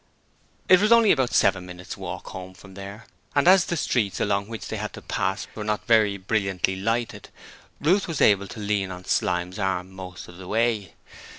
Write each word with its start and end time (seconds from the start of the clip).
It 0.67 0.81
was 0.81 0.91
only 0.91 1.11
about 1.11 1.31
seven 1.31 1.63
minutes' 1.67 1.95
walk 1.95 2.29
home 2.29 2.55
from 2.55 2.73
there, 2.73 3.05
and 3.35 3.47
as 3.47 3.65
the 3.65 3.77
streets 3.77 4.19
along 4.19 4.47
which 4.47 4.67
they 4.67 4.77
had 4.77 4.93
to 4.93 5.01
pass 5.03 5.45
were 5.53 5.63
not 5.63 5.85
very 5.85 6.17
brilliantly 6.17 6.75
lighted, 6.75 7.29
Ruth 7.79 8.07
was 8.07 8.19
able 8.19 8.47
to 8.47 8.59
lean 8.59 8.89
on 8.89 9.05
Slyme's 9.05 9.59
arm 9.59 9.91
most 9.91 10.27
of 10.27 10.37
the 10.37 10.47
way. 10.47 10.95